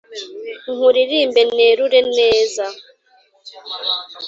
[0.73, 2.65] Nkuririmbe nerure neza